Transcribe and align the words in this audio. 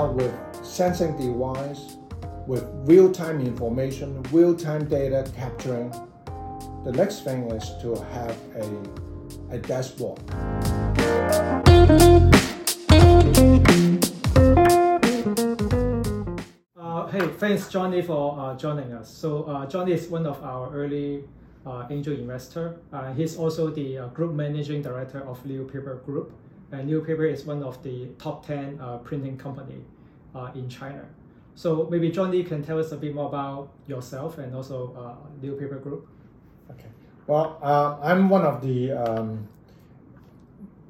Now 0.00 0.12
with 0.12 0.34
sensing 0.64 1.14
device, 1.18 1.98
with 2.46 2.64
real-time 2.88 3.42
information, 3.42 4.22
real-time 4.32 4.88
data 4.88 5.30
capturing, 5.36 5.90
the 6.84 6.92
next 6.92 7.22
thing 7.22 7.50
is 7.50 7.68
to 7.82 7.96
have 8.16 8.34
a, 8.56 8.64
a 9.50 9.58
dashboard. 9.58 10.18
Uh, 16.78 17.06
hey, 17.08 17.28
thanks 17.36 17.68
Johnny 17.68 18.00
for 18.00 18.40
uh, 18.40 18.56
joining 18.56 18.94
us. 18.94 19.10
So 19.10 19.44
uh, 19.44 19.66
Johnny 19.66 19.92
is 19.92 20.08
one 20.08 20.24
of 20.24 20.42
our 20.42 20.72
early 20.74 21.24
uh, 21.66 21.88
angel 21.90 22.14
investor. 22.14 22.80
Uh, 22.90 23.12
he's 23.12 23.36
also 23.36 23.68
the 23.68 23.98
uh, 23.98 24.06
group 24.08 24.32
managing 24.32 24.80
director 24.80 25.20
of 25.28 25.44
Leo 25.44 25.64
Paper 25.64 26.00
Group. 26.06 26.32
And 26.72 26.88
Leo 26.88 27.00
Paper 27.00 27.24
is 27.24 27.44
one 27.44 27.62
of 27.62 27.82
the 27.82 28.06
top 28.18 28.46
10 28.46 28.78
uh, 28.80 28.98
printing 28.98 29.36
company 29.36 29.82
uh, 30.34 30.50
in 30.54 30.68
China. 30.68 31.04
So 31.54 31.88
maybe 31.90 32.10
Johnny 32.10 32.42
can 32.44 32.62
tell 32.62 32.78
us 32.78 32.92
a 32.92 32.96
bit 32.96 33.14
more 33.14 33.28
about 33.28 33.70
yourself 33.86 34.38
and 34.38 34.54
also 34.54 34.94
uh, 34.96 35.42
Leo 35.42 35.56
Paper 35.56 35.76
Group. 35.76 36.08
Okay. 36.70 36.88
Well, 37.26 37.58
uh, 37.62 37.98
I'm 38.02 38.28
one 38.28 38.44
of 38.44 38.62
the 38.62 38.92
um, 38.92 39.48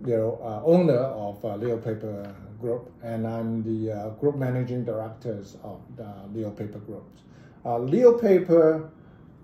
you 0.06 0.16
know 0.16 0.38
uh, 0.42 0.62
owner 0.64 0.98
of 0.98 1.44
uh, 1.44 1.56
Leo 1.56 1.76
Paper 1.76 2.34
Group, 2.60 2.92
and 3.02 3.26
I'm 3.26 3.62
the 3.62 3.92
uh, 3.92 4.08
group 4.10 4.36
managing 4.36 4.84
directors 4.84 5.56
of 5.62 5.80
the 5.96 6.12
Leo 6.32 6.50
Paper 6.50 6.78
Group. 6.78 7.04
Leo 7.64 8.18
Paper 8.18 8.90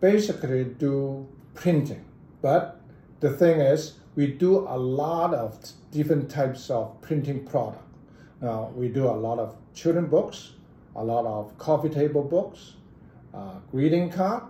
basically 0.01 0.65
do 0.65 1.27
printing, 1.55 2.05
but 2.41 2.81
the 3.21 3.31
thing 3.31 3.61
is, 3.61 3.95
we 4.17 4.27
do 4.27 4.61
a 4.61 4.77
lot 4.77 5.35
of 5.35 5.59
different 5.93 6.31
types 6.31 6.71
of 6.71 7.01
printing 7.03 7.47
product. 7.47 7.85
Now 8.41 8.73
we 8.75 8.89
do 8.89 9.05
a 9.07 9.13
lot 9.13 9.39
of 9.39 9.55
children 9.75 10.07
books, 10.07 10.53
a 10.97 11.05
lot 11.05 11.27
of 11.27 11.57
coffee 11.59 11.91
table 11.91 12.23
books, 12.23 12.75
uh, 13.35 13.59
greeting 13.71 14.11
card, 14.11 14.43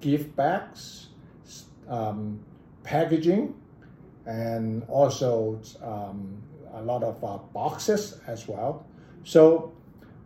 gift 0.00 0.34
bags, 0.36 1.08
um, 1.88 2.38
packaging, 2.84 3.54
and 4.26 4.84
also 4.88 5.60
um, 5.82 6.40
a 6.74 6.82
lot 6.82 7.02
of 7.02 7.22
uh, 7.24 7.38
boxes 7.52 8.20
as 8.26 8.46
well. 8.46 8.86
So 9.24 9.72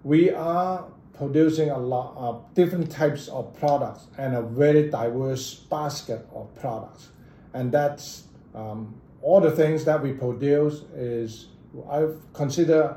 we 0.05 0.31
are 0.31 0.85
producing 1.15 1.71
a 1.71 1.79
lot 1.79 2.15
of 2.17 2.55
different 2.55 2.91
types 2.91 3.29
of 3.29 3.59
products 3.59 4.07
and 4.19 4.37
a 4.37 4.43
very 4.43 4.89
diverse 4.89 5.55
basket 5.55 6.27
of 6.35 6.55
products. 6.55 7.09
And 7.55 7.73
that's 7.73 8.25
um, 8.55 8.95
all 9.23 9.41
the 9.41 9.51
things 9.51 9.85
that 9.85 10.03
we 10.03 10.13
produce 10.13 10.83
is 10.95 11.49
I 11.91 12.07
consider 12.33 12.97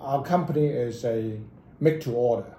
our 0.00 0.22
company 0.22 0.66
is 0.66 1.04
a 1.04 1.38
make 1.80 2.00
to 2.02 2.12
order 2.12 2.54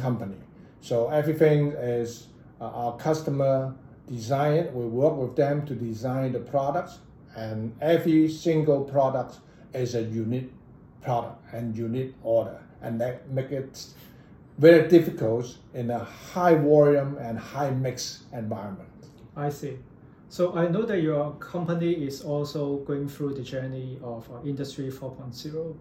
company. 0.00 0.36
So 0.80 1.08
everything 1.08 1.72
is 1.72 2.28
uh, 2.60 2.64
our 2.66 2.96
customer 2.96 3.74
design. 4.08 4.72
We 4.72 4.86
work 4.86 5.16
with 5.16 5.36
them 5.36 5.66
to 5.66 5.74
design 5.74 6.32
the 6.32 6.40
products, 6.40 6.98
and 7.36 7.74
every 7.80 8.28
single 8.28 8.84
product 8.84 9.38
is 9.74 9.94
a 9.94 10.02
unique 10.02 10.52
product 11.02 11.42
and 11.52 11.76
unique 11.76 12.14
order, 12.22 12.60
and 12.82 13.00
that 13.00 13.28
make 13.30 13.50
it 13.50 13.86
very 14.58 14.88
difficult 14.88 15.56
in 15.74 15.90
a 15.90 15.98
high 15.98 16.54
volume 16.54 17.16
and 17.18 17.38
high 17.38 17.70
mix 17.70 18.24
environment. 18.32 18.88
I 19.36 19.50
see. 19.50 19.78
So 20.30 20.54
I 20.54 20.68
know 20.68 20.82
that 20.82 21.00
your 21.00 21.32
company 21.36 21.92
is 21.92 22.20
also 22.22 22.78
going 22.78 23.08
through 23.08 23.34
the 23.34 23.42
journey 23.42 23.98
of 24.02 24.30
uh, 24.30 24.42
Industry 24.44 24.90
4.0. 24.90 25.76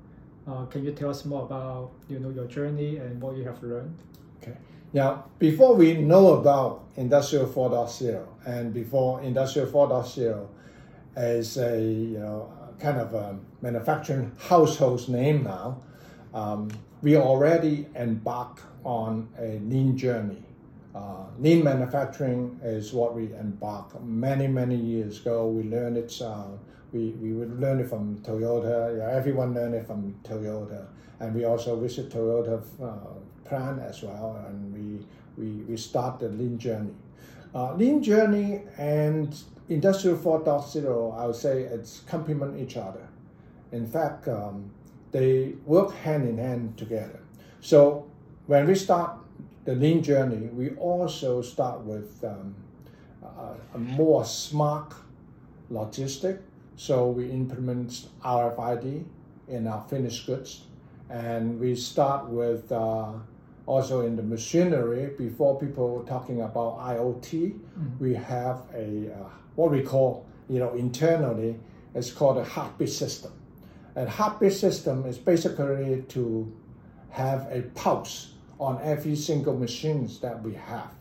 Uh, 0.47 0.65
can 0.67 0.85
you 0.85 0.93
tell 0.93 1.09
us 1.09 1.25
more 1.25 1.43
about 1.43 1.91
you 2.07 2.19
know 2.19 2.29
your 2.29 2.45
journey 2.45 2.97
and 2.97 3.21
what 3.21 3.35
you 3.35 3.43
have 3.43 3.61
learned? 3.61 3.97
Okay. 4.41 4.55
Now, 4.93 5.25
before 5.37 5.75
we 5.75 5.97
know 5.97 6.35
about 6.35 6.85
Industrial 6.95 7.45
4.0 7.45 8.25
and 8.45 8.73
before 8.73 9.21
Industrial 9.21 9.67
4.0 9.67 10.47
is 11.17 11.57
a 11.57 11.81
you 11.81 12.19
know 12.19 12.49
kind 12.79 12.99
of 12.99 13.13
a 13.13 13.37
manufacturing 13.61 14.31
household 14.39 15.09
name 15.09 15.43
now, 15.43 15.81
um, 16.33 16.69
we 17.01 17.17
already 17.17 17.87
embarked 17.95 18.61
on 18.85 19.27
a 19.37 19.59
lean 19.59 19.97
journey. 19.97 20.45
Uh, 20.97 21.25
lean 21.39 21.63
manufacturing 21.63 22.59
is 22.63 22.91
what 22.91 23.13
we 23.13 23.31
embarked 23.33 24.01
many 24.01 24.47
many 24.47 24.75
years 24.75 25.21
ago. 25.21 25.47
We 25.47 25.63
learned 25.63 25.97
it. 25.97 26.11
Uh, 26.21 26.47
we 26.91 27.11
we 27.21 27.33
would 27.33 27.59
learn 27.59 27.79
it 27.79 27.87
from 27.89 28.17
Toyota. 28.27 28.97
Yeah, 28.97 29.15
everyone 29.15 29.53
learned 29.53 29.75
it 29.75 29.85
from 29.85 30.15
Toyota, 30.23 30.87
and 31.19 31.35
we 31.35 31.45
also 31.45 31.79
visit 31.79 32.09
Toyota 32.09 32.63
uh, 32.81 33.13
plant 33.47 33.79
as 33.81 34.01
well. 34.01 34.43
And 34.47 34.73
we 34.73 35.05
we 35.37 35.63
we 35.69 35.77
start 35.77 36.19
the 36.19 36.29
lean 36.29 36.57
journey. 36.57 36.95
Uh, 37.53 37.73
lean 37.75 38.01
journey 38.01 38.63
and 38.77 39.37
industrial 39.69 40.17
4.0, 40.17 41.17
I 41.17 41.25
would 41.25 41.35
say 41.35 41.61
it's 41.61 42.01
complement 42.01 42.59
each 42.59 42.77
other. 42.77 43.07
In 43.71 43.85
fact, 43.87 44.27
um, 44.27 44.71
they 45.11 45.55
work 45.65 45.93
hand 45.93 46.27
in 46.27 46.37
hand 46.37 46.77
together. 46.77 47.19
So 47.61 48.05
when 48.47 48.67
we 48.67 48.75
start 48.75 49.11
the 49.67 49.75
lean 49.75 50.01
journey, 50.01 50.47
we 50.53 50.69
also 50.75 51.41
start 51.41 51.81
with 51.81 52.23
um, 52.23 52.55
a, 53.21 53.75
a 53.75 53.77
more 53.77 54.23
smart 54.23 54.93
logistic. 55.69 56.39
So 56.77 57.09
we 57.09 57.29
implement 57.29 58.07
RFID 58.23 59.03
in 59.49 59.67
our 59.67 59.85
finished 59.89 60.25
goods, 60.25 60.63
and 61.09 61.59
we 61.59 61.75
start 61.75 62.29
with 62.29 62.71
uh, 62.71 63.11
also 63.65 64.05
in 64.05 64.15
the 64.15 64.23
machinery. 64.23 65.11
Before 65.17 65.59
people 65.59 66.05
talking 66.07 66.43
about 66.43 66.79
IoT, 66.79 67.59
we 67.99 68.13
have 68.13 68.61
a 68.73 69.11
uh, 69.11 69.29
what 69.55 69.69
we 69.71 69.81
call 69.81 70.25
you 70.47 70.59
know 70.59 70.75
internally 70.75 71.59
it's 71.93 72.09
called 72.09 72.37
a 72.37 72.43
heartbeat 72.45 72.89
system. 72.89 73.33
And 73.97 74.07
heartbeat 74.07 74.53
system 74.53 75.05
is 75.05 75.17
basically 75.17 76.03
to 76.07 76.55
have 77.09 77.47
a 77.51 77.63
pulse 77.75 78.36
on 78.59 78.79
every 78.83 79.15
single 79.15 79.57
machines 79.57 80.19
that 80.19 80.41
we 80.41 80.53
have. 80.53 80.91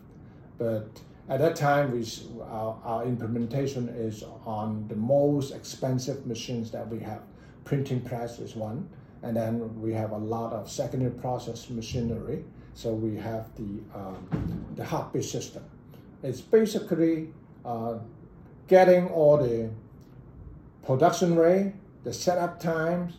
But 0.57 0.87
at 1.29 1.39
that 1.39 1.55
time, 1.55 1.91
we, 1.91 2.05
our, 2.41 2.79
our 2.83 3.05
implementation 3.05 3.89
is 3.89 4.23
on 4.45 4.87
the 4.87 4.95
most 4.95 5.53
expensive 5.53 6.25
machines 6.25 6.71
that 6.71 6.87
we 6.87 6.99
have. 6.99 7.21
Printing 7.65 8.01
press 8.01 8.39
is 8.39 8.55
one, 8.55 8.87
and 9.23 9.35
then 9.35 9.81
we 9.81 9.91
have 9.93 10.11
a 10.11 10.17
lot 10.17 10.53
of 10.53 10.69
secondary 10.69 11.11
process 11.11 11.69
machinery. 11.69 12.45
So 12.73 12.93
we 12.93 13.17
have 13.17 13.53
the 13.55 13.81
um, 13.93 14.65
the 14.75 14.85
heartbeat 14.85 15.25
system. 15.25 15.63
It's 16.23 16.39
basically 16.39 17.33
uh, 17.65 17.95
getting 18.67 19.09
all 19.09 19.37
the 19.37 19.69
production 20.85 21.35
rate, 21.35 21.73
the 22.03 22.13
setup 22.13 22.59
times, 22.59 23.15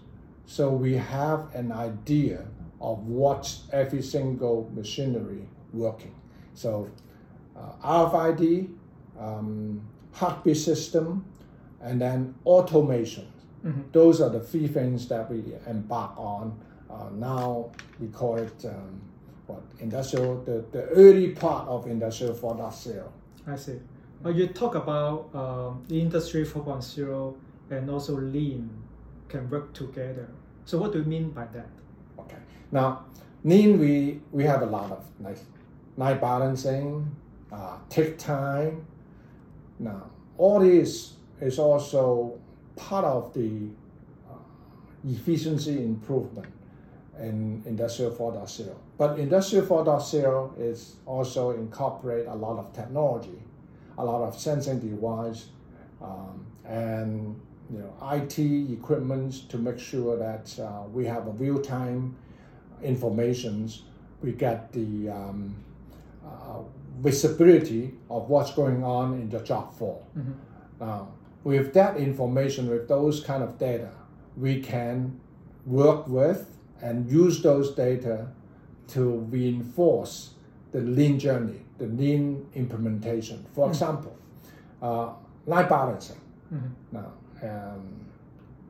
so 0.46 0.70
we 0.70 0.94
have 0.94 1.54
an 1.54 1.72
idea 1.72 2.46
of 2.80 3.06
what 3.06 3.54
every 3.72 4.02
single 4.02 4.70
machinery 4.74 5.48
working. 5.72 6.14
So 6.54 6.90
uh, 7.56 8.08
RFID, 8.08 8.72
um, 9.18 9.80
heartbeat 10.12 10.56
system, 10.56 11.24
and 11.80 12.00
then 12.00 12.34
automation. 12.46 13.26
Those 13.92 14.20
are 14.20 14.30
the 14.30 14.40
three 14.40 14.68
things 14.68 15.08
that 15.08 15.30
we 15.30 15.42
embark 15.66 16.16
on. 16.16 16.58
Uh, 16.88 17.08
now 17.12 17.70
we 18.00 18.08
call 18.08 18.36
it 18.36 18.64
um, 18.64 19.00
what 19.46 19.62
industrial, 19.80 20.42
the, 20.42 20.64
the 20.72 20.84
early 20.88 21.30
part 21.30 21.66
of 21.68 21.86
industrial 21.86 22.34
4.0. 22.34 23.08
I 23.46 23.56
see. 23.56 23.80
Uh, 24.24 24.30
you 24.30 24.46
talk 24.48 24.74
about 24.74 25.30
um, 25.34 25.84
the 25.88 26.00
industry 26.00 26.44
4.0 26.44 27.36
and 27.70 27.90
also 27.90 28.16
lean 28.16 28.70
can 29.28 29.48
work 29.50 29.72
together. 29.74 30.28
So 30.64 30.78
what 30.78 30.92
do 30.92 30.98
you 30.98 31.04
mean 31.04 31.30
by 31.30 31.46
that? 31.46 31.68
Now, 32.70 33.04
lean, 33.44 33.78
we, 33.78 34.20
we 34.32 34.44
have 34.44 34.62
a 34.62 34.66
lot 34.66 34.90
of 34.90 35.04
like 35.20 35.38
night 35.96 36.20
balancing, 36.20 37.14
uh, 37.52 37.76
takt 37.88 38.18
time. 38.18 38.86
Now, 39.78 40.10
all 40.36 40.60
this 40.60 41.14
is 41.40 41.58
also 41.58 42.38
part 42.76 43.04
of 43.04 43.32
the 43.34 43.68
uh, 44.30 44.34
efficiency 45.08 45.82
improvement 45.82 46.46
in 47.18 47.62
Industrial 47.66 48.10
4.0. 48.10 48.74
But 48.96 49.18
Industrial 49.18 49.64
4.0 49.64 50.60
is 50.60 50.96
also 51.06 51.50
incorporate 51.50 52.26
a 52.26 52.34
lot 52.34 52.58
of 52.58 52.72
technology, 52.72 53.38
a 53.96 54.04
lot 54.04 54.22
of 54.22 54.38
sensing 54.38 54.78
device, 54.78 55.46
um, 56.00 56.46
and 56.64 57.40
you 57.72 57.78
know 57.78 57.92
IT 58.12 58.38
equipment 58.38 59.48
to 59.50 59.58
make 59.58 59.78
sure 59.78 60.16
that 60.16 60.58
uh, 60.60 60.82
we 60.92 61.04
have 61.06 61.26
a 61.26 61.32
real 61.32 61.60
time 61.60 62.16
informations. 62.82 63.82
We 64.22 64.32
get 64.32 64.72
the 64.72 65.10
um, 65.10 65.54
uh, 66.24 66.60
visibility 67.00 67.94
of 68.10 68.28
what's 68.28 68.52
going 68.52 68.82
on 68.84 69.14
in 69.14 69.28
the 69.30 69.40
job 69.40 69.72
floor. 69.76 70.02
Now, 70.80 71.08
with 71.44 71.72
that 71.74 71.96
information, 71.96 72.68
with 72.68 72.88
those 72.88 73.20
kind 73.22 73.42
of 73.42 73.58
data, 73.58 73.90
we 74.36 74.60
can 74.60 75.18
work 75.66 76.06
with 76.08 76.56
and 76.82 77.08
use 77.10 77.42
those 77.42 77.74
data 77.74 78.28
to 78.88 79.18
reinforce 79.30 80.34
the 80.72 80.80
lean 80.80 81.18
journey, 81.18 81.60
the 81.78 81.86
lean 81.86 82.46
implementation. 82.54 83.44
For 83.54 83.66
Mm. 83.66 83.70
example, 83.70 84.16
uh, 84.82 85.10
line 85.46 85.68
balancing. 85.68 86.20
Mhm. 86.52 86.70
Now, 86.92 87.12
um, 87.42 87.82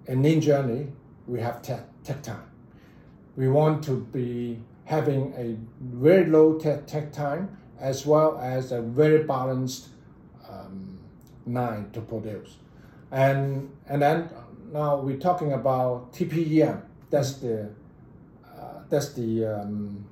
in 0.07 0.23
lean 0.23 0.41
journey, 0.41 0.89
we 1.27 1.41
have 1.41 1.61
tech, 1.63 1.83
takt 2.05 2.25
time. 2.25 2.47
We 3.39 3.49
want 3.49 3.85
to 3.85 4.01
be 4.13 4.59
having 4.85 5.33
a 5.37 5.57
very 5.81 6.27
low 6.27 6.59
tech, 6.59 6.89
takt 6.89 7.15
time 7.15 7.57
as 7.79 8.05
well 8.05 8.37
as 8.39 8.73
a 8.73 8.83
very 8.83 9.23
balanced 9.23 9.91
um, 10.51 10.99
line 11.47 11.89
to 11.93 12.01
produce. 12.01 12.57
And, 13.13 13.71
and 13.87 14.03
then 14.03 14.29
now 14.73 14.97
we're 14.97 15.21
talking 15.21 15.53
about 15.53 16.13
TPM. 16.13 16.83
That's 17.11 17.35
the, 17.35 17.71
uh, 18.45 18.81
that's 18.91 19.13
the, 19.13 19.47
um, 19.47 20.05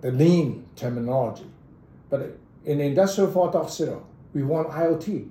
the 0.00 0.10
lean 0.10 0.66
terminology. 0.74 1.46
But 2.10 2.38
in 2.64 2.80
Industrial 2.80 3.30
4.0, 3.30 4.02
we 4.34 4.42
want 4.42 4.70
IoT 4.70 5.30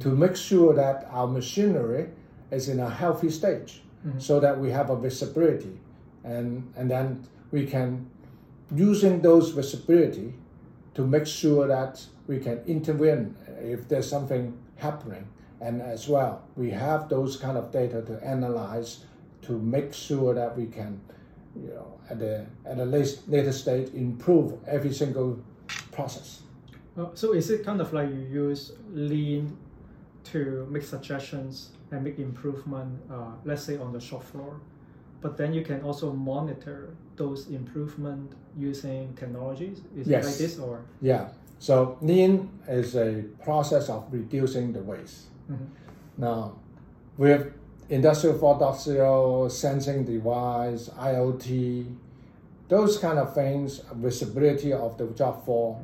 to 0.00 0.08
make 0.08 0.36
sure 0.36 0.72
that 0.72 1.06
our 1.10 1.26
machinery 1.26 2.08
is 2.50 2.70
in 2.70 2.80
a 2.80 2.88
healthy 2.88 3.28
stage 3.28 3.82
so 4.16 4.40
that 4.40 4.58
we 4.58 4.70
have 4.70 4.88
a 4.88 4.96
visibility 4.96 5.78
and, 6.24 6.72
and 6.76 6.90
then 6.90 7.26
we 7.50 7.66
can 7.66 8.08
using 8.74 9.20
those 9.20 9.50
visibility 9.50 10.34
to 10.94 11.06
make 11.06 11.26
sure 11.26 11.66
that 11.66 12.04
we 12.26 12.38
can 12.38 12.60
intervene 12.66 13.34
if 13.60 13.88
there's 13.88 14.08
something 14.08 14.58
happening. 14.76 15.28
And 15.60 15.80
as 15.80 16.08
well 16.08 16.42
we 16.56 16.70
have 16.70 17.08
those 17.08 17.36
kind 17.36 17.56
of 17.56 17.70
data 17.70 18.02
to 18.02 18.24
analyze 18.24 19.04
to 19.42 19.58
make 19.58 19.92
sure 19.92 20.34
that 20.34 20.56
we 20.56 20.66
can 20.66 21.00
you 21.54 21.68
know 21.68 22.00
at 22.08 22.18
the 22.18 22.46
at 22.64 22.78
a 22.78 22.84
later, 22.84 23.20
later 23.28 23.52
stage 23.52 23.92
improve 23.94 24.54
every 24.66 24.92
single 24.92 25.38
process. 25.92 26.42
Uh, 26.96 27.06
so 27.14 27.32
is 27.32 27.50
it 27.50 27.64
kind 27.64 27.80
of 27.80 27.92
like 27.92 28.08
you 28.08 28.26
use 28.30 28.72
lean 28.92 29.56
to 30.24 30.66
make 30.70 30.82
suggestions 30.82 31.70
and 31.90 32.04
make 32.04 32.18
improvement, 32.18 33.00
uh, 33.10 33.32
let's 33.44 33.62
say 33.62 33.76
on 33.76 33.92
the 33.92 34.00
shop 34.00 34.22
floor, 34.22 34.60
but 35.22 35.36
then 35.36 35.54
you 35.54 35.62
can 35.62 35.80
also 35.82 36.12
monitor 36.12 36.94
those 37.16 37.48
improvement 37.48 38.32
using 38.56 39.14
technologies? 39.14 39.80
Is 39.96 40.08
it 40.08 40.24
like 40.24 40.36
this 40.36 40.58
or? 40.58 40.84
Yeah. 41.00 41.28
So 41.58 41.96
lean 42.02 42.50
is 42.68 42.96
a 42.96 43.22
process 43.44 43.88
of 43.88 44.08
reducing 44.10 44.72
the 44.72 44.82
waste. 44.82 45.26
Mhm. 45.48 45.68
Now, 46.18 46.56
with 47.16 47.52
Industrial 47.88 48.36
4.0, 48.38 49.48
sensing 49.48 50.04
device, 50.04 50.88
IoT, 50.98 51.86
those 52.68 52.98
kind 52.98 53.18
of 53.18 53.34
things, 53.34 53.80
visibility 53.94 54.72
of 54.72 54.96
the 54.96 55.06
job 55.08 55.44
floor, 55.44 55.78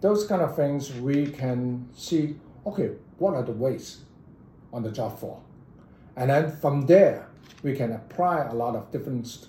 those 0.00 0.26
kind 0.26 0.42
of 0.42 0.56
things 0.56 0.92
we 1.00 1.26
can 1.26 1.88
see, 1.94 2.36
okay, 2.66 2.90
what 3.18 3.34
are 3.34 3.42
the 3.42 3.52
wastes 3.52 4.02
on 4.72 4.82
the 4.82 4.90
job 4.90 5.18
floor? 5.18 5.38
And 6.16 6.30
then 6.30 6.50
from 6.50 6.86
there, 6.86 7.28
we 7.62 7.74
can 7.74 7.92
apply 7.92 8.44
a 8.44 8.54
lot 8.54 8.76
of 8.76 8.90
different 8.92 9.48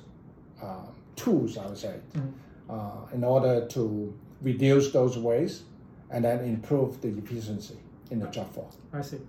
uh, 0.61 0.85
tools, 1.15 1.57
I 1.57 1.65
would 1.67 1.77
say, 1.77 1.95
Mhm. 2.13 2.31
uh, 2.69 3.13
in 3.13 3.23
order 3.23 3.65
to 3.67 4.13
reduce 4.41 4.91
those 4.91 5.17
waste 5.17 5.63
and 6.09 6.23
then 6.23 6.39
improve 6.45 7.01
the 7.01 7.09
efficiency 7.09 7.77
in 8.11 8.19
the 8.19 8.27
job 8.27 8.47
floor. 8.53 8.67
I 8.93 9.01
see. 9.01 9.19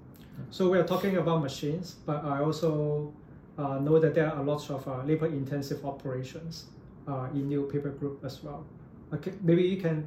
So 0.50 0.70
we 0.70 0.78
are 0.78 0.84
talking 0.86 1.16
about 1.16 1.42
machines, 1.42 1.96
but 2.06 2.24
I 2.24 2.42
also 2.42 3.12
uh, 3.58 3.78
know 3.78 3.98
that 3.98 4.14
there 4.14 4.30
are 4.30 4.44
lots 4.44 4.68
of 4.70 4.86
uh, 4.86 5.02
labor-intensive 5.04 5.84
operations 5.84 6.66
uh, 7.08 7.28
in 7.34 7.48
Leo 7.48 7.62
Paper 7.62 7.88
Group 7.90 8.22
as 8.24 8.42
well. 8.44 8.64
Okay, 9.14 9.32
maybe 9.42 9.62
you 9.62 9.80
can 9.80 10.06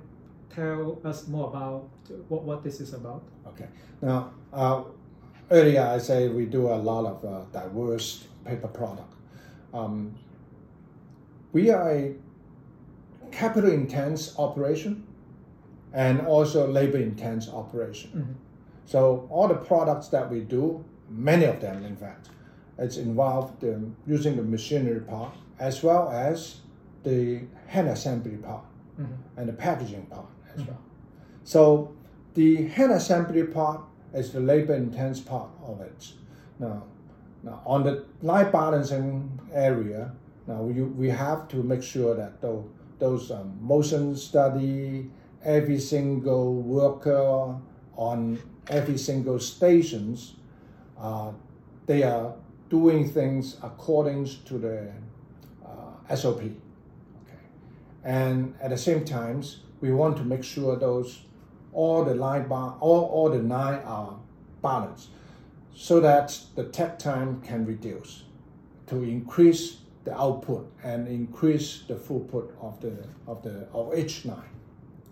tell 0.56 1.00
us 1.03 1.27
more 1.27 1.47
about 1.47 1.89
what, 2.27 2.44
what 2.44 2.63
this 2.63 2.79
is 2.79 2.94
about. 2.94 3.23
Okay. 3.47 3.67
Now, 4.01 4.29
uh, 4.53 4.83
earlier 5.50 5.81
I 5.83 5.97
say 5.97 6.27
we 6.29 6.45
do 6.45 6.67
a 6.67 6.75
lot 6.77 7.06
of 7.06 7.25
uh, 7.25 7.41
diverse 7.51 8.27
paper 8.45 8.68
product. 8.68 9.13
Um, 9.74 10.15
we 11.51 11.69
are 11.69 11.91
a 11.91 12.15
capital 13.31 13.71
intense 13.71 14.38
operation 14.38 15.06
and 15.94 16.21
also 16.21 16.68
labor 16.68 16.97
intense 16.97 17.50
operation. 17.50 18.09
Mhm. 18.12 18.36
So 18.86 19.27
all 19.30 19.47
the 19.47 19.56
products 19.56 20.07
that 20.09 20.30
we 20.31 20.41
do, 20.41 20.83
many 21.09 21.45
of 21.45 21.59
them 21.62 21.83
in 21.86 21.95
fact, 21.95 22.30
it's 22.77 22.97
involved 22.97 23.63
um, 23.63 23.95
using 24.07 24.36
the 24.36 24.44
machinery 24.44 25.01
part 25.01 25.33
as 25.59 25.83
well 25.83 26.09
as 26.09 26.62
the 27.03 27.42
hand 27.68 27.88
assembly 27.88 28.38
part 28.38 28.63
Mhm. 29.00 29.07
and 29.38 29.50
the 29.50 29.53
packaging 29.53 30.06
part 30.07 30.25
as 30.56 30.65
well. 30.65 30.77
So 31.44 31.92
the 32.35 32.68
hand 32.68 32.92
assembly 32.92 33.44
part 33.44 33.81
is 34.13 34.31
the 34.31 34.39
labor 34.39 34.74
intense 34.74 35.19
part 35.19 35.50
of 35.63 35.81
it. 35.81 36.13
Now, 36.59 36.83
now 37.44 37.62
on 37.65 37.83
the 37.83 38.06
line 38.21 38.51
balancing 38.51 39.39
area, 39.53 40.12
now 40.47 40.62
we, 40.62 40.81
we 40.81 41.09
have 41.09 41.47
to 41.50 41.57
make 41.57 41.83
sure 41.83 42.15
that 42.15 42.41
those, 42.41 42.65
those 42.97 43.31
um, 43.31 43.57
motion 43.62 44.15
study, 44.15 45.09
every 45.44 45.80
single 45.80 46.56
worker 46.56 47.56
on 47.95 48.39
every 48.68 48.97
single 48.97 49.39
stations, 49.39 50.36
uh, 51.00 51.31
they 51.86 52.03
are 52.03 52.36
doing 52.69 53.09
things 53.09 53.57
according 53.63 54.25
to 54.45 54.57
the 54.57 54.92
uh, 55.65 56.15
SOP. 56.15 56.42
Okay. 56.42 56.53
And 58.03 58.56
at 58.62 58.69
the 58.69 58.77
same 58.77 59.06
times, 59.06 59.62
we 59.81 59.92
want 59.92 60.18
to 60.18 60.24
make 60.24 60.44
sure 60.44 60.75
those 60.75 61.21
all 61.74 62.03
the 62.03 62.15
line 62.15 62.47
bar, 62.47 62.77
all, 62.80 63.06
all 63.06 63.30
the 63.30 63.42
nine 63.42 63.80
are 63.85 64.18
balanced, 64.62 65.09
so 65.80 66.02
that 66.02 66.38
the 66.56 66.66
takt 66.66 67.00
time 67.00 67.40
can 67.40 67.66
reduce, 67.66 68.24
to 68.86 69.02
increase 69.02 69.78
the 70.04 70.14
output 70.14 70.70
and 70.84 71.08
increase 71.08 71.84
the 71.88 71.94
throughput 71.96 72.52
of 72.62 72.78
the 72.81 72.92
of 73.28 73.42
the 73.44 73.66
of 73.72 73.98
each 73.98 74.26
line. 74.26 74.54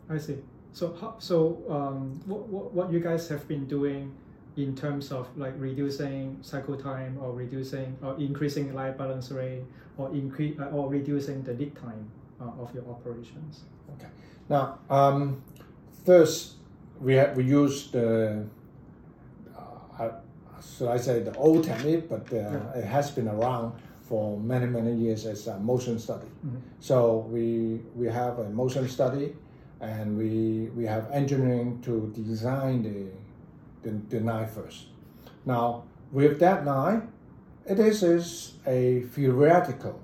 I 0.10 0.18
see. 0.18 0.40
So 0.74 0.94
how, 1.00 1.16
so 1.20 1.64
um, 1.70 2.22
what, 2.26 2.48
what, 2.50 2.74
what 2.74 2.92
you 2.92 3.00
guys 3.00 3.30
have 3.30 3.48
been 3.48 3.66
doing 3.66 4.14
in 4.58 4.76
terms 4.76 5.14
of 5.14 5.26
like 5.38 5.54
reducing 5.58 6.38
cycle 6.42 6.76
time 6.76 7.18
or 7.22 7.32
reducing 7.32 7.96
or 8.04 8.18
increasing 8.20 8.74
line 8.74 8.98
balance 8.98 9.32
rate 9.32 9.64
or 9.98 10.12
increase 10.12 10.60
uh, 10.60 10.66
or 10.66 10.90
reducing 10.90 11.44
the 11.44 11.54
lead 11.54 11.76
time 11.78 12.12
uh, 12.42 12.62
of 12.62 12.76
your 12.76 12.84
operations? 12.90 13.62
Okay. 13.96 14.10
Now, 14.50 14.80
um, 14.90 15.42
first 16.06 16.56
we 17.00 17.16
have, 17.16 17.38
we 17.38 17.46
use 17.46 17.90
the 17.90 18.46
uh, 19.98 20.12
should 20.62 20.88
I 20.90 20.98
say 20.98 21.20
the 21.22 21.36
old 21.38 21.64
technique, 21.64 22.10
but 22.10 22.32
uh, 22.32 22.36
Yeah. 22.38 22.80
it 22.80 22.86
has 22.86 23.12
been 23.12 23.28
around 23.28 23.74
for 24.02 24.40
many 24.40 24.66
many 24.68 24.94
years 24.94 25.26
as 25.26 25.48
a 25.48 25.60
motion 25.60 26.00
study. 26.00 26.28
Mhm. 26.46 26.60
So 26.80 27.28
we 27.32 27.82
we 27.96 28.08
have 28.08 28.40
a 28.40 28.50
motion 28.50 28.88
study, 28.88 29.36
and 29.82 30.18
we 30.18 30.70
we 30.78 30.86
have 30.86 31.04
engineering 31.12 31.80
to 31.82 32.12
design 32.16 32.84
the 32.84 33.00
the, 33.84 33.92
the 34.10 34.20
knife 34.20 34.52
first. 34.52 34.88
Now 35.46 35.84
with 36.12 36.40
that 36.40 36.64
knife, 36.66 37.04
it 37.66 37.80
is, 37.80 38.02
is 38.04 38.54
a 38.66 39.02
theoretical 39.14 40.00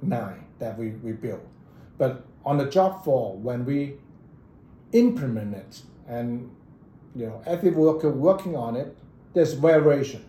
knife 0.00 0.38
that 0.60 0.78
we, 0.78 0.90
we 1.02 1.12
build. 1.12 1.40
But 1.98 2.24
on 2.44 2.56
the 2.58 2.66
job 2.66 3.02
floor, 3.02 3.36
when 3.36 3.64
we 3.64 3.94
implement 4.92 5.54
it 5.56 5.82
and 6.06 6.50
you 7.16 7.26
know 7.26 7.42
every 7.46 7.70
worker 7.70 8.10
working 8.10 8.56
on 8.56 8.76
it, 8.76 8.96
there's 9.34 9.52
variation. 9.52 10.24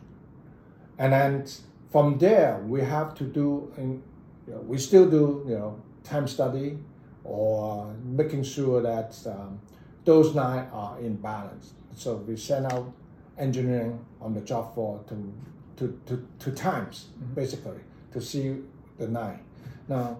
And 0.97 1.13
then 1.13 1.45
from 1.91 2.17
there 2.17 2.61
we 2.67 2.81
have 2.81 3.15
to 3.15 3.23
do 3.23 3.71
in, 3.77 4.03
you 4.47 4.53
know, 4.53 4.59
we 4.61 4.77
still 4.77 5.09
do 5.09 5.43
you 5.47 5.55
know 5.55 5.81
time 6.03 6.27
study 6.27 6.77
or 7.23 7.93
making 8.03 8.43
sure 8.43 8.81
that 8.81 9.17
um, 9.25 9.59
those 10.03 10.35
nine 10.35 10.67
are 10.71 10.99
in 10.99 11.15
balance. 11.15 11.73
So 11.95 12.15
we 12.17 12.37
send 12.37 12.65
out 12.67 12.91
engineering 13.37 14.05
on 14.21 14.33
the 14.33 14.41
job 14.41 14.73
floor 14.73 15.03
to 15.07 15.33
to, 15.77 15.99
to, 16.05 16.27
to 16.39 16.51
times 16.51 17.07
basically 17.33 17.79
to 18.13 18.21
see 18.21 18.57
the 18.97 19.07
nine. 19.07 19.39
Now 19.87 20.17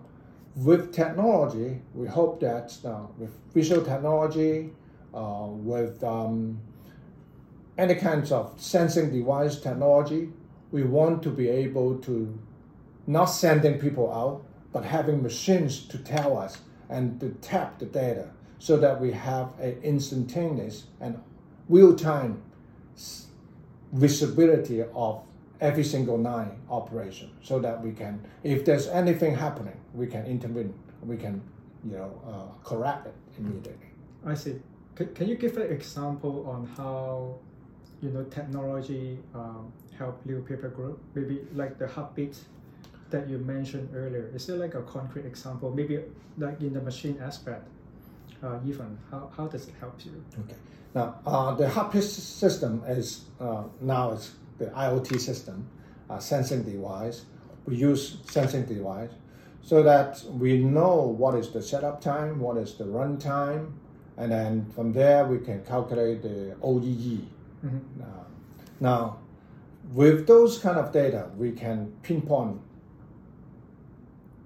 with 0.55 0.93
technology, 0.93 1.81
we 1.93 2.07
hope 2.07 2.39
that 2.39 2.73
uh, 2.85 3.07
with 3.17 3.31
visual 3.53 3.83
technology, 3.83 4.71
uh, 5.13 5.47
with 5.49 6.01
um, 6.03 6.59
any 7.77 7.95
kinds 7.95 8.31
of 8.31 8.53
sensing 8.57 9.11
device 9.11 9.59
technology, 9.59 10.29
we 10.71 10.83
want 10.83 11.23
to 11.23 11.29
be 11.29 11.49
able 11.49 11.97
to 11.99 12.37
not 13.07 13.25
sending 13.25 13.79
people 13.79 14.11
out, 14.11 14.43
but 14.71 14.83
having 14.83 15.21
machines 15.21 15.85
to 15.87 15.97
tell 15.97 16.37
us 16.37 16.57
and 16.89 17.19
to 17.19 17.29
tap 17.41 17.79
the 17.79 17.85
data 17.85 18.31
so 18.59 18.77
that 18.77 18.99
we 18.99 19.11
have 19.11 19.53
a 19.59 19.81
instantaneous 19.81 20.85
and 20.99 21.19
real-time 21.69 22.41
visibility 23.93 24.83
of 24.93 25.21
every 25.61 25.83
single 25.83 26.17
line 26.17 26.51
operation 26.69 27.31
so 27.41 27.59
that 27.59 27.81
we 27.81 27.91
can, 27.91 28.23
if 28.43 28.65
there's 28.65 28.87
anything 28.87 29.35
happening, 29.35 29.77
we 29.93 30.07
can 30.07 30.25
intervene, 30.25 30.73
we 31.01 31.17
can, 31.17 31.41
you 31.85 31.97
know, 31.97 32.21
uh, 32.27 32.67
correct 32.67 33.07
it 33.07 33.15
immediately. 33.37 33.87
I 34.25 34.33
see. 34.33 34.55
Can, 34.95 35.13
can 35.13 35.27
you 35.27 35.35
give 35.35 35.57
an 35.57 35.71
example 35.71 36.45
on 36.49 36.67
how, 36.75 37.35
you 38.01 38.09
know, 38.09 38.23
technology 38.25 39.19
um, 39.33 39.71
help 39.97 40.19
Leo 40.25 40.41
Paper 40.41 40.69
Group? 40.69 40.99
Maybe 41.13 41.41
like 41.53 41.77
the 41.77 41.87
heartbeat 41.87 42.37
that 43.09 43.29
you 43.29 43.37
mentioned 43.39 43.89
earlier. 43.93 44.31
Is 44.33 44.45
there 44.47 44.57
like 44.57 44.75
a 44.75 44.81
concrete 44.83 45.25
example? 45.25 45.71
Maybe 45.71 46.01
like 46.37 46.61
in 46.61 46.73
the 46.73 46.81
machine 46.81 47.17
aspect, 47.21 47.67
uh, 48.43 48.59
even 48.65 48.97
how, 49.11 49.31
how 49.35 49.47
does 49.47 49.67
it 49.67 49.73
help 49.79 50.03
you? 50.05 50.23
Okay. 50.39 50.55
Now, 50.93 51.19
uh, 51.25 51.53
the 51.55 51.67
heartbeat 51.69 52.03
system 52.03 52.83
is 52.87 53.25
uh, 53.39 53.63
now 53.81 54.11
is 54.11 54.33
the 54.57 54.67
IoT 54.67 55.19
system, 55.19 55.67
uh, 56.09 56.19
sensing 56.19 56.63
device. 56.63 57.25
We 57.65 57.75
use 57.75 58.17
sensing 58.25 58.65
device 58.65 59.09
so 59.61 59.81
that 59.83 60.23
we 60.29 60.59
know 60.59 61.15
what 61.17 61.35
is 61.35 61.51
the 61.51 61.61
setup 61.61 61.99
time, 61.99 62.39
what 62.39 62.57
is 62.57 62.75
the 62.75 62.85
run 62.85 63.17
time, 63.17 63.79
and 64.15 64.31
then 64.31 64.71
from 64.75 64.93
there 64.93 65.25
we 65.25 65.39
can 65.39 65.65
calculate 65.65 66.21
the 66.21 66.55
OEE. 66.61 67.25
Mhm. 67.63 67.79
Uh, 68.01 68.05
now, 68.79 69.17
with 69.93 70.27
those 70.27 70.57
kind 70.59 70.77
of 70.77 70.91
data, 70.91 71.29
we 71.37 71.51
can 71.51 71.93
pinpoint 72.01 72.59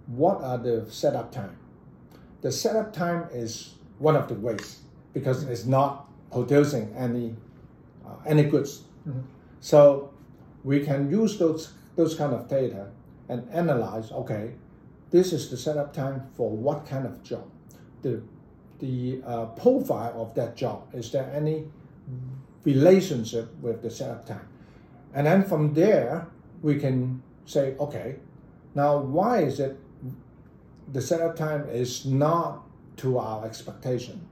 what 0.08 0.42
are 0.42 0.58
the 0.58 0.86
setup 0.89 1.32
time. 1.32 1.56
The 2.42 2.51
setup 2.51 2.94
time 2.94 3.28
is 3.32 3.75
one 4.00 4.16
of 4.16 4.28
the 4.28 4.36
ways 4.36 4.82
because 5.13 5.44
it's 5.44 5.66
not 5.66 6.08
producing 6.32 6.94
any 6.96 7.36
uh, 8.06 8.16
any 8.25 8.44
goods. 8.44 8.84
Mhm. 9.08 9.24
So 9.60 10.10
we 10.63 10.80
can 10.80 11.10
use 11.10 11.38
those 11.38 11.74
those 11.96 12.16
kind 12.16 12.34
of 12.34 12.48
data 12.48 12.88
and 13.28 13.48
analyze. 13.51 14.12
Okay, 14.12 14.56
this 15.12 15.34
is 15.34 15.50
the 15.50 15.58
setup 15.58 15.94
time 15.94 16.24
for 16.34 16.50
what 16.50 16.86
kind 16.86 17.06
of 17.06 17.22
job. 17.24 17.44
The 18.01 18.22
the 18.80 19.22
uh, 19.25 19.46
profile 19.48 20.13
of 20.22 20.34
that 20.36 20.56
job. 20.56 20.84
Is 20.94 21.12
there 21.12 21.30
any 21.36 21.66
relationship 22.63 23.54
with 23.62 23.82
the 23.82 23.89
setup 23.89 24.25
time? 24.25 24.48
And 25.13 25.25
then 25.25 25.44
from 25.44 25.74
there, 25.74 26.28
we 26.62 26.80
can 26.80 27.22
say, 27.46 27.75
okay, 27.80 28.18
now 28.75 28.98
why 28.98 29.39
is 29.44 29.60
it 29.60 29.78
the 30.92 31.01
setup 31.01 31.36
time 31.36 31.68
is 31.70 32.06
not 32.06 32.63
to 32.98 33.18
our 33.18 33.46
expectation? 33.46 34.28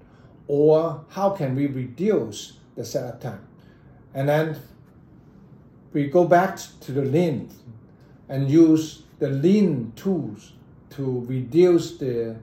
Or 0.48 1.06
how 1.10 1.32
can 1.32 1.56
we 1.56 1.68
reduce 1.68 2.60
the 2.76 2.86
setup 2.86 3.22
time? 3.22 3.48
And 4.14 4.30
then 4.30 4.60
we 5.94 6.08
go 6.08 6.26
back 6.26 6.58
to 6.82 6.92
the 6.92 7.02
lean 7.02 7.50
and 8.30 8.50
use 8.50 9.04
the 9.20 9.30
lean 9.30 9.94
tools 9.96 10.54
to 10.92 11.26
reduce 11.28 11.98
the 11.98 12.38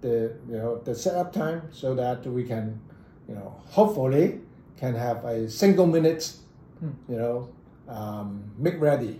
the 0.00 0.32
you 0.48 0.56
know 0.56 0.78
the 0.84 0.94
setup 0.94 1.32
time 1.32 1.62
so 1.72 1.94
that 1.94 2.24
we 2.26 2.44
can 2.44 2.80
you 3.28 3.34
know 3.34 3.60
hopefully 3.66 4.40
can 4.80 4.94
have 4.94 5.24
a 5.24 5.48
single 5.50 5.86
minute 5.86 6.32
Hmm. 6.80 6.90
you 7.12 7.18
know 7.18 7.48
um, 7.88 8.28
make 8.56 8.80
ready 8.80 9.18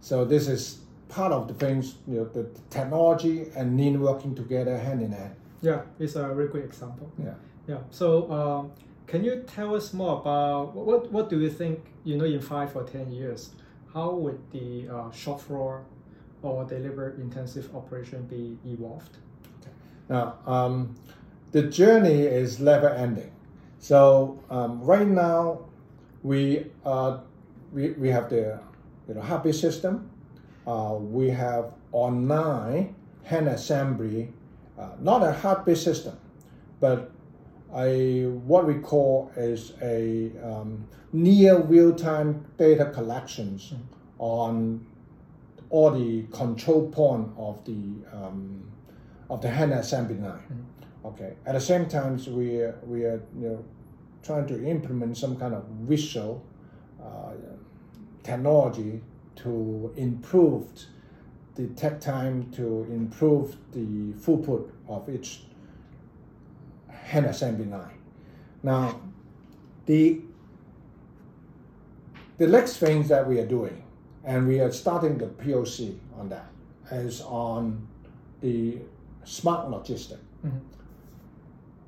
so 0.00 0.24
this 0.26 0.46
is 0.48 0.80
part 1.08 1.32
of 1.32 1.48
the 1.48 1.54
things 1.54 1.94
you 2.06 2.16
know 2.18 2.24
the 2.38 2.44
technology 2.68 3.46
and 3.56 3.76
lean 3.78 4.00
working 4.00 4.34
together 4.34 4.76
hand 4.76 5.00
in 5.02 5.12
hand 5.12 5.34
Yeah, 5.62 5.80
it's 5.98 6.14
a 6.16 6.22
very 6.34 6.48
good 6.48 6.64
example. 6.64 7.08
yeah 7.18 7.34
Yeah. 7.68 7.80
So, 7.90 8.08
um, 8.38 8.70
can 9.06 9.24
you 9.24 9.34
tell 9.56 9.74
us 9.74 9.92
more 9.92 10.14
about 10.20 10.74
what 10.88 11.10
what 11.12 11.28
do 11.30 11.36
you 11.44 11.50
think? 11.50 11.78
You 12.04 12.16
know, 12.18 12.24
in 12.36 12.40
five 12.40 12.70
or 12.78 12.84
ten 12.84 13.06
years, 13.20 13.40
how 13.94 14.08
would 14.22 14.38
the 14.52 14.68
uh, 14.88 15.10
shop 15.20 15.38
floor 15.40 15.82
or 16.42 16.64
the 16.70 16.78
labor 16.78 17.08
intensive 17.20 17.66
operation 17.74 18.20
be 18.34 18.56
evolved? 18.72 19.14
Now, 20.08 20.24
um, 20.46 20.94
the 21.52 21.62
journey 21.62 22.20
is 22.42 22.58
never 22.60 22.88
ending. 23.04 23.30
So 23.78 24.42
um, 24.50 24.82
right 24.82 25.06
now, 25.06 25.60
we, 26.22 26.66
uh, 26.84 27.18
we 27.72 27.90
we 27.92 28.08
have 28.08 28.28
the 28.28 28.60
you 29.06 29.14
know 29.14 29.20
happy 29.20 29.52
system. 29.52 30.10
Uh, 30.66 30.96
we 31.00 31.30
have 31.30 31.72
online 31.92 32.94
hand 33.22 33.48
assembly, 33.48 34.32
uh, 34.78 34.90
not 35.00 35.22
a 35.22 35.32
happy 35.32 35.74
system, 35.74 36.18
but 36.80 37.10
a 37.74 38.26
what 38.26 38.66
we 38.66 38.74
call 38.74 39.30
is 39.36 39.74
a 39.82 40.32
um, 40.42 40.86
near 41.12 41.58
real 41.58 41.94
time 41.94 42.44
data 42.56 42.86
collections 42.86 43.74
on 44.18 44.84
all 45.70 45.90
the 45.90 46.22
control 46.32 46.88
point 46.88 47.28
of 47.36 47.64
the 47.64 47.82
um, 48.12 48.70
of 49.30 49.40
the 49.42 49.48
hand 49.48 49.72
assembly 49.72 50.16
line. 50.16 50.66
Okay. 51.08 51.34
At 51.46 51.54
the 51.54 51.60
same 51.60 51.86
time, 51.86 52.20
we 52.28 52.60
are, 52.60 52.78
we 52.84 53.04
are 53.04 53.22
you 53.40 53.48
know 53.48 53.64
trying 54.22 54.46
to 54.48 54.66
implement 54.66 55.16
some 55.16 55.36
kind 55.36 55.54
of 55.54 55.64
visual 55.88 56.44
uh, 57.02 57.32
technology 58.22 59.00
to 59.36 59.92
improve 59.96 60.66
the 61.54 61.66
takt 61.68 62.02
time 62.02 62.50
to 62.52 62.86
improve 62.90 63.56
the 63.72 64.12
throughput 64.20 64.70
of 64.86 65.08
each 65.08 65.44
hand 66.90 67.24
assembly 67.26 67.64
line. 67.64 67.98
Now, 68.62 69.00
the 69.86 70.20
the 72.36 72.46
next 72.46 72.76
thing 72.76 73.04
that 73.04 73.26
we 73.26 73.40
are 73.40 73.46
doing, 73.46 73.82
and 74.24 74.46
we 74.46 74.60
are 74.60 74.70
starting 74.70 75.16
the 75.16 75.26
POC 75.26 75.98
on 76.18 76.28
that, 76.28 76.50
is 76.92 77.22
on 77.22 77.88
the 78.42 78.78
smart 79.24 79.70
logistics. 79.70 80.20
Mhm. 80.44 80.60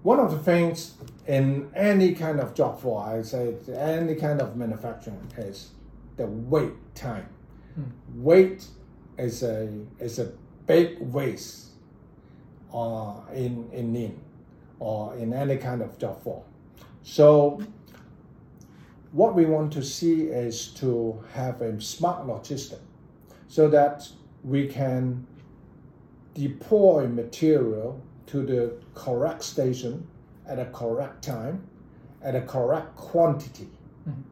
One 0.02 0.18
of 0.18 0.30
the 0.30 0.38
things 0.38 0.94
in 1.26 1.70
any 1.74 2.14
kind 2.14 2.40
of 2.40 2.54
job 2.54 2.80
for, 2.80 3.04
I 3.04 3.22
say, 3.22 3.54
any 3.74 4.14
kind 4.14 4.40
of 4.40 4.56
manufacturing 4.56 5.20
is 5.36 5.70
the 6.16 6.26
wait 6.26 6.72
time. 6.94 7.28
Wait 8.14 8.66
is 9.18 9.42
a 9.42 9.68
is 9.98 10.18
a 10.18 10.32
big 10.66 10.98
waste 11.00 11.72
uh, 12.72 13.14
in 13.34 13.68
in 13.72 13.92
lean 13.92 14.20
or 14.78 15.14
in 15.16 15.32
any 15.32 15.56
kind 15.56 15.82
of 15.82 15.98
job 15.98 16.22
for. 16.22 16.42
So 17.02 17.62
what 19.12 19.34
we 19.34 19.44
want 19.44 19.72
to 19.74 19.82
see 19.82 20.22
is 20.24 20.68
to 20.68 21.22
have 21.34 21.60
a 21.60 21.80
smart 21.80 22.26
logistic 22.26 22.80
so 23.48 23.68
that 23.68 24.08
we 24.44 24.66
can 24.66 25.26
deploy 26.34 27.06
material 27.08 28.00
to 28.30 28.42
the 28.42 28.72
correct 28.94 29.42
station 29.42 30.06
at 30.46 30.58
a 30.58 30.66
correct 30.66 31.22
time 31.22 31.66
at 32.22 32.34
a 32.34 32.40
correct 32.40 32.96
quantity. 32.96 33.68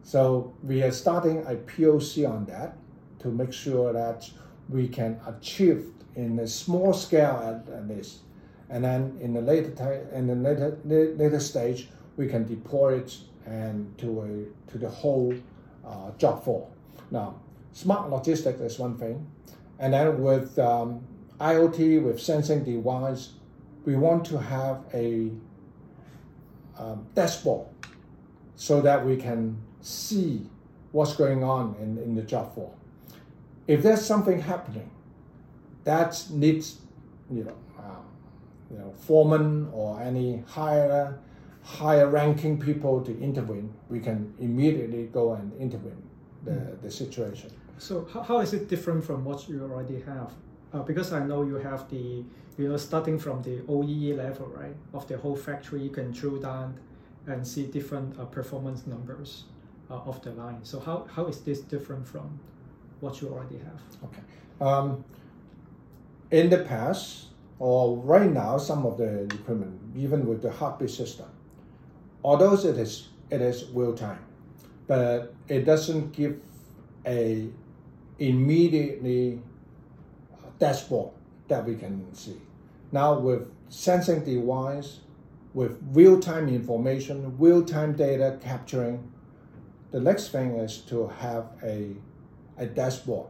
So 0.03 0.55
we 0.63 0.83
are 0.83 0.91
starting 0.91 1.39
a 1.47 1.55
POC 1.55 2.29
on 2.29 2.47
that 2.47 2.77
to 3.21 3.29
make 3.29 3.53
sure 3.53 3.93
that 3.93 4.29
we 4.69 4.89
can 4.89 5.21
achieve 5.27 5.87
in 6.17 6.39
a 6.39 6.47
small 6.47 6.93
scale 6.93 7.63
at, 7.69 7.73
at 7.73 7.87
least, 7.89 8.19
and 8.71 8.83
then 8.83 9.17
in 9.21 9.35
the 9.35 9.41
later 9.41 9.71
time, 9.71 10.01
in 10.13 10.27
the 10.27 10.35
later 10.35 10.79
later 10.85 11.39
stage, 11.39 11.89
we 12.17 12.27
can 12.27 12.47
deploy 12.47 12.99
it 12.99 13.17
and 13.47 13.97
to 13.99 14.23
a 14.23 14.71
to 14.71 14.79
the 14.79 14.89
whole 14.89 15.33
uh, 15.87 16.11
job 16.19 16.43
floor. 16.43 16.69
Now, 17.11 17.37
smart 17.73 18.11
logistics 18.11 18.61
is 18.61 18.79
one 18.79 18.99
thing, 18.99 19.27
and 19.79 19.93
then 19.93 20.21
with 20.21 20.59
um, 20.59 21.07
IoT 21.41 22.03
with 22.03 22.21
sensing 22.21 22.65
device, 22.65 23.35
we 23.89 23.97
want 23.97 24.23
to 24.23 24.39
have 24.39 24.85
a 24.93 25.31
um, 26.79 27.07
dashboard 27.15 27.67
so 28.55 28.83
that 28.83 28.99
we 29.03 29.17
can 29.17 29.57
see 29.81 30.47
what's 30.93 31.15
going 31.17 31.43
on 31.43 31.75
in, 31.81 31.97
in 31.97 32.15
the 32.15 32.21
job 32.21 32.53
floor. 32.53 32.71
If 33.67 33.83
there's 33.83 34.05
something 34.05 34.43
happening 34.43 34.91
that 35.85 36.23
needs, 36.29 36.83
you 37.31 37.45
know, 37.45 37.57
um, 37.79 38.05
you 38.71 38.77
know, 38.77 38.93
foreman 39.07 39.71
or 39.73 40.03
any 40.03 40.43
higher 40.47 41.19
higher 41.63 42.09
ranking 42.09 42.61
people 42.61 43.01
to 43.03 43.19
intervene, 43.21 43.73
we 43.89 44.01
can 44.01 44.35
immediately 44.39 45.05
go 45.07 45.33
and 45.33 45.51
intervene 45.59 46.03
the, 46.45 46.77
the 46.83 46.91
situation. 46.91 47.51
So 47.79 48.07
how, 48.13 48.21
how 48.23 48.41
is 48.41 48.53
it 48.53 48.69
different 48.69 49.03
from 49.03 49.25
what 49.25 49.49
you 49.49 49.63
already 49.63 50.01
have? 50.03 50.33
Uh, 50.73 50.83
because 50.83 51.13
I 51.13 51.25
know 51.25 51.43
you 51.43 51.57
have 51.57 51.89
the, 51.89 52.25
you 52.59 52.69
know, 52.69 52.77
starting 52.77 53.19
from 53.19 53.43
the 53.43 53.61
OEE 53.61 54.17
level, 54.17 54.47
right, 54.49 54.77
of 54.93 55.07
the 55.09 55.17
whole 55.17 55.37
factory, 55.37 55.83
you 55.83 55.91
can 55.91 56.13
drill 56.13 56.39
down 56.39 56.79
and 57.27 57.47
see 57.47 57.67
different 57.67 58.19
uh, 58.19 58.25
performance 58.25 58.87
numbers 58.87 59.45
uh, 59.91 59.95
of 59.95 60.23
the 60.23 60.33
line. 60.33 60.61
So 60.63 60.81
how, 60.81 61.07
how 61.15 61.27
is 61.27 61.41
this 61.41 61.61
different 61.61 62.07
from 62.07 62.39
what 63.01 63.21
you 63.21 63.29
already 63.29 63.59
have? 63.59 63.81
Okay. 64.05 64.23
Um, 64.61 65.05
in 66.31 66.51
the 66.51 66.59
past, 66.59 67.29
or 67.59 67.97
right 67.97 68.31
now, 68.31 68.59
some 68.59 68.87
of 68.87 68.99
the 68.99 69.25
equipment, 69.25 69.81
even 69.97 70.27
with 70.27 70.43
the 70.43 70.51
heartbeat 70.51 70.91
system, 70.91 71.27
although 72.23 72.55
it 72.55 72.65
is 72.65 73.09
it 73.31 73.41
is 73.41 73.67
real 73.73 73.95
time, 73.95 74.25
but 74.87 75.35
it 75.49 75.65
doesn't 75.65 76.13
give 76.13 76.41
a 77.07 77.49
immediately 78.19 79.41
dashboard 80.59 81.11
that 81.49 81.65
we 81.65 81.75
can 81.75 82.13
see. 82.15 82.37
Now 82.93 83.19
with 83.19 83.51
sensing 83.69 84.25
device, 84.25 85.01
with 85.55 85.79
real-time 85.93 86.49
information, 86.49 87.37
real-time 87.39 87.95
data 87.95 88.39
capturing, 88.43 89.13
the 89.91 90.01
next 90.01 90.29
thing 90.29 90.57
is 90.57 90.79
to 90.79 91.09
have 91.09 91.47
a, 91.63 91.95
a 92.59 92.67
dashboard. 92.67 93.29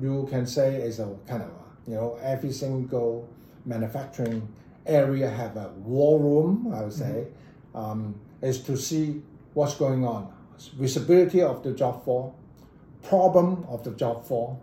You 0.00 0.26
can 0.30 0.46
say 0.46 0.76
is 0.76 0.98
a 0.98 1.16
kind 1.26 1.42
of, 1.42 1.48
a, 1.48 1.90
you 1.90 1.94
know, 1.96 2.18
every 2.22 2.52
single 2.52 3.28
manufacturing 3.64 4.48
area 4.86 5.28
have 5.28 5.56
a 5.56 5.68
war 5.78 6.18
room, 6.18 6.72
I 6.74 6.82
would 6.82 6.92
say, 6.92 7.26
mm-hmm. 7.74 7.76
um, 7.76 8.20
is 8.42 8.60
to 8.62 8.76
see 8.76 9.22
what's 9.54 9.74
going 9.74 10.04
on. 10.04 10.32
Visibility 10.74 11.42
of 11.42 11.62
the 11.62 11.72
job 11.72 12.04
floor, 12.04 12.34
problem 13.02 13.64
of 13.68 13.82
the 13.84 13.92
job 13.92 14.24
floor, 14.24 14.58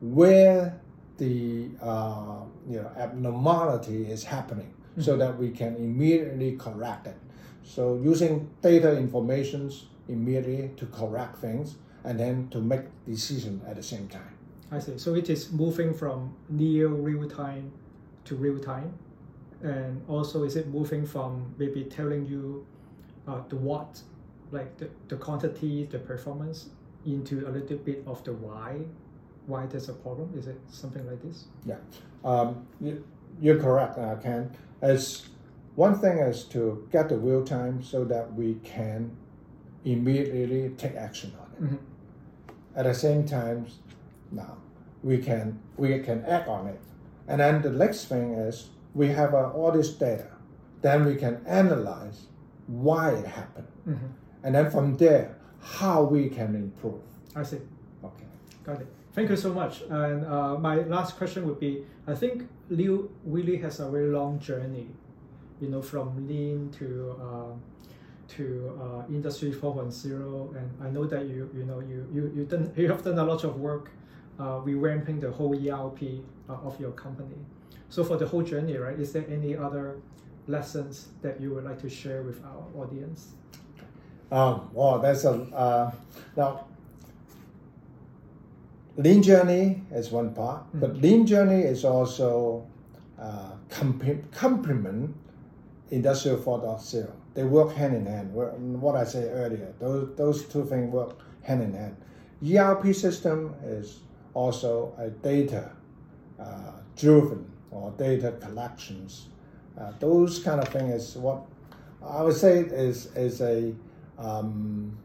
where 0.00 0.80
the 1.22 1.68
uh, 1.80 2.42
you 2.68 2.78
know 2.80 2.90
abnormality 2.98 4.10
is 4.10 4.24
happening, 4.24 4.72
mm-hmm. 4.72 5.02
so 5.02 5.16
that 5.16 5.38
we 5.38 5.50
can 5.50 5.76
immediately 5.76 6.56
correct 6.56 7.06
it. 7.06 7.18
So 7.62 8.00
using 8.02 8.50
data 8.60 8.90
informations 8.96 9.86
immediately 10.08 10.70
to 10.76 10.86
correct 10.86 11.38
things 11.38 11.76
and 12.04 12.18
then 12.18 12.48
to 12.50 12.58
make 12.58 12.82
decision 13.06 13.62
at 13.68 13.76
the 13.76 13.82
same 13.82 14.08
time. 14.08 14.34
I 14.72 14.80
see. 14.80 14.98
So 14.98 15.14
it 15.14 15.30
is 15.30 15.52
moving 15.52 15.94
from 15.94 16.34
near 16.48 16.88
real 16.88 17.28
time 17.28 17.70
to 18.24 18.34
real 18.34 18.58
time, 18.58 18.92
and 19.62 20.02
also 20.08 20.42
is 20.42 20.56
it 20.56 20.66
moving 20.68 21.06
from 21.06 21.54
maybe 21.56 21.84
telling 21.84 22.26
you 22.26 22.66
uh, 23.28 23.42
the 23.48 23.56
what, 23.56 24.02
like 24.50 24.76
the, 24.78 24.88
the 25.06 25.16
quantity, 25.16 25.86
the 25.86 25.98
performance, 25.98 26.70
into 27.06 27.46
a 27.46 27.50
little 27.50 27.78
bit 27.78 28.02
of 28.06 28.24
the 28.24 28.32
why, 28.32 28.80
why 29.46 29.66
there's 29.66 29.88
a 29.88 29.94
problem? 29.94 30.32
Is 30.36 30.46
it 30.46 30.60
something 30.70 31.06
like 31.06 31.22
this? 31.22 31.44
Yeah, 31.64 31.76
um, 32.24 32.66
you, 32.80 33.52
are 33.52 33.58
correct, 33.58 33.98
uh, 33.98 34.16
Ken. 34.16 34.50
As 34.80 35.28
one 35.74 35.98
thing 35.98 36.18
is 36.18 36.44
to 36.44 36.86
get 36.92 37.08
the 37.08 37.16
real 37.16 37.44
time 37.44 37.82
so 37.82 38.04
that 38.04 38.32
we 38.34 38.54
can 38.62 39.16
immediately 39.84 40.70
take 40.76 40.94
action 40.94 41.32
on 41.40 41.46
it. 41.52 41.62
Mm-hmm. 41.64 42.78
At 42.78 42.84
the 42.84 42.94
same 42.94 43.26
time, 43.26 43.66
now 44.30 44.56
we 45.02 45.18
can 45.18 45.58
we 45.76 45.98
can 45.98 46.24
act 46.24 46.48
on 46.48 46.66
it, 46.68 46.80
and 47.28 47.40
then 47.40 47.62
the 47.62 47.70
next 47.70 48.06
thing 48.06 48.34
is 48.34 48.70
we 48.94 49.08
have 49.08 49.34
uh, 49.34 49.50
all 49.50 49.72
this 49.72 49.90
data, 49.94 50.28
then 50.80 51.04
we 51.04 51.16
can 51.16 51.42
analyze 51.46 52.26
why 52.66 53.10
it 53.10 53.26
happened, 53.26 53.68
mm-hmm. 53.88 54.06
and 54.44 54.54
then 54.54 54.70
from 54.70 54.96
there 54.96 55.36
how 55.60 56.02
we 56.02 56.28
can 56.28 56.54
improve. 56.54 57.00
I 57.34 57.42
see. 57.42 57.58
Okay, 58.04 58.26
got 58.64 58.80
it. 58.80 58.86
Thank 59.14 59.28
you 59.28 59.36
so 59.36 59.52
much. 59.52 59.82
And 59.90 60.24
uh, 60.24 60.56
my 60.56 60.76
last 60.76 61.16
question 61.18 61.46
would 61.46 61.60
be: 61.60 61.84
I 62.06 62.14
think 62.14 62.48
Leo 62.70 63.10
really 63.24 63.58
has 63.58 63.80
a 63.80 63.90
very 63.90 64.08
long 64.08 64.38
journey, 64.38 64.88
you 65.60 65.68
know, 65.68 65.82
from 65.82 66.26
lean 66.26 66.70
to 66.78 67.14
uh, 67.20 67.52
to 68.36 68.78
uh, 68.80 69.12
Industry 69.12 69.52
4.0, 69.52 70.56
and 70.56 70.70
I 70.82 70.88
know 70.88 71.04
that 71.04 71.26
you 71.26 71.50
you 71.54 71.64
know 71.64 71.80
you 71.80 72.08
you 72.12 72.32
you 72.34 72.44
done 72.44 72.72
you 72.74 72.88
have 72.88 73.02
done 73.02 73.18
a 73.18 73.24
lot 73.24 73.44
of 73.44 73.60
work 73.60 73.90
uh, 74.38 74.60
revamping 74.64 75.20
the 75.20 75.30
whole 75.30 75.52
ERP 75.52 76.24
uh, 76.48 76.54
of 76.66 76.80
your 76.80 76.92
company. 76.92 77.36
So 77.90 78.02
for 78.02 78.16
the 78.16 78.26
whole 78.26 78.42
journey, 78.42 78.78
right, 78.78 78.98
is 78.98 79.12
there 79.12 79.26
any 79.28 79.54
other 79.54 80.00
lessons 80.46 81.08
that 81.20 81.38
you 81.38 81.50
would 81.54 81.64
like 81.64 81.80
to 81.82 81.90
share 81.90 82.22
with 82.22 82.42
our 82.44 82.64
audience? 82.82 83.34
Um, 84.30 84.70
well, 84.72 84.98
that's 84.98 85.24
a 85.24 85.32
uh, 85.32 85.92
now. 86.34 86.64
Lean 88.96 89.22
journey 89.22 89.82
is 89.92 90.10
one 90.10 90.34
part, 90.34 90.66
mm-hmm. 90.66 90.80
but 90.80 90.96
lean 90.96 91.26
journey 91.26 91.62
is 91.62 91.84
also 91.84 92.66
uh, 93.18 93.52
complement 94.32 95.14
industrial 95.90 96.38
4.0 96.38 97.10
they 97.34 97.44
work 97.44 97.72
hand 97.72 97.94
in 97.94 98.06
hand. 98.06 98.32
What 98.32 98.94
I 98.94 99.04
said 99.04 99.30
earlier, 99.32 99.72
those 99.78 100.14
those 100.16 100.44
two 100.46 100.64
things 100.64 100.92
work 100.92 101.18
hand 101.42 101.62
in 101.62 101.72
hand. 101.72 101.96
ERP 102.44 102.94
system 102.94 103.54
is 103.64 104.00
also 104.34 104.94
a 104.98 105.10
data 105.10 105.70
uh, 106.38 106.72
driven 106.96 107.50
or 107.70 107.92
data 107.92 108.32
collections. 108.40 109.28
Uh, 109.78 109.92
those 109.98 110.40
kind 110.40 110.60
of 110.60 110.68
thing 110.68 110.88
is 110.88 111.16
what 111.16 111.42
I 112.04 112.22
would 112.22 112.36
say 112.36 112.60
is 112.60 113.06
is 113.16 113.40
a 113.40 113.74
um, 114.18 114.96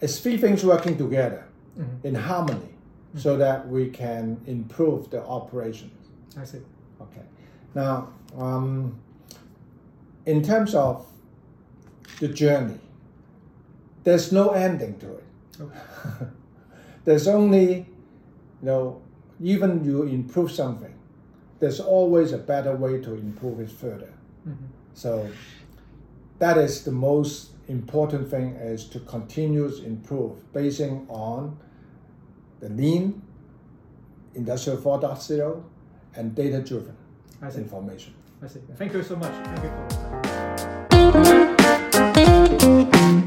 it's 0.00 0.20
three 0.20 0.36
things 0.36 0.64
working 0.64 0.96
together 0.96 1.46
mm-hmm. 1.78 2.06
in 2.06 2.14
harmony 2.14 2.60
mm-hmm. 2.60 3.18
so 3.18 3.36
that 3.36 3.68
we 3.68 3.88
can 3.88 4.40
improve 4.46 5.10
the 5.10 5.22
operations. 5.24 5.92
I 6.38 6.44
see. 6.44 6.60
Okay. 7.00 7.22
Now, 7.74 8.12
um, 8.36 8.98
in 10.24 10.42
terms 10.42 10.74
of 10.74 11.06
the 12.20 12.28
journey, 12.28 12.78
there's 14.04 14.32
no 14.32 14.50
ending 14.50 14.98
to 14.98 15.14
it. 15.14 15.24
Okay. 15.60 15.78
there's 17.04 17.28
only, 17.28 17.74
you 17.74 17.86
know, 18.62 19.02
even 19.40 19.84
you 19.84 20.04
improve 20.04 20.50
something, 20.50 20.94
there's 21.60 21.80
always 21.80 22.32
a 22.32 22.38
better 22.38 22.74
way 22.74 23.00
to 23.00 23.14
improve 23.14 23.60
it 23.60 23.70
further. 23.70 24.12
Mm-hmm. 24.46 24.66
So 24.94 25.30
that 26.38 26.58
is 26.58 26.84
the 26.84 26.92
most 26.92 27.50
important 27.68 28.30
thing 28.30 28.54
is 28.56 28.84
to 28.88 29.00
continuously 29.00 29.86
improve 29.86 30.52
basing 30.52 31.06
on 31.08 31.58
the 32.60 32.68
lean, 32.68 33.22
industrial 34.34 34.78
4.0, 34.78 35.62
and 36.14 36.34
data 36.34 36.60
driven 36.60 36.96
information. 37.56 38.14
I 38.42 38.48
see. 38.48 38.60
Thank 38.76 38.92
you 38.92 39.02
so 39.02 39.16
much. 39.16 39.32
Thank 39.32 39.62
you 39.64 39.70
for 42.90 43.25